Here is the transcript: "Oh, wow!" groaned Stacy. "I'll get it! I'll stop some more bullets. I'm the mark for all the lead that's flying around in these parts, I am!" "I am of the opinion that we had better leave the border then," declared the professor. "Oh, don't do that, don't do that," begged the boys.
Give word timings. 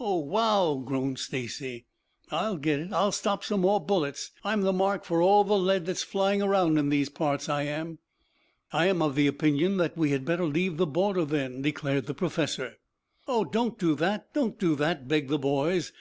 "Oh, 0.00 0.16
wow!" 0.20 0.76
groaned 0.82 1.18
Stacy. 1.18 1.84
"I'll 2.30 2.56
get 2.56 2.80
it! 2.80 2.94
I'll 2.94 3.12
stop 3.12 3.44
some 3.44 3.60
more 3.60 3.78
bullets. 3.78 4.30
I'm 4.42 4.62
the 4.62 4.72
mark 4.72 5.04
for 5.04 5.20
all 5.20 5.44
the 5.44 5.58
lead 5.58 5.84
that's 5.84 6.02
flying 6.02 6.40
around 6.40 6.78
in 6.78 6.88
these 6.88 7.10
parts, 7.10 7.46
I 7.50 7.64
am!" 7.64 7.98
"I 8.72 8.86
am 8.86 9.02
of 9.02 9.16
the 9.16 9.26
opinion 9.26 9.76
that 9.76 9.94
we 9.94 10.12
had 10.12 10.24
better 10.24 10.46
leave 10.46 10.78
the 10.78 10.86
border 10.86 11.26
then," 11.26 11.60
declared 11.60 12.06
the 12.06 12.14
professor. 12.14 12.78
"Oh, 13.28 13.44
don't 13.44 13.78
do 13.78 13.94
that, 13.96 14.32
don't 14.32 14.58
do 14.58 14.76
that," 14.76 15.08
begged 15.08 15.28
the 15.28 15.36
boys. 15.38 15.92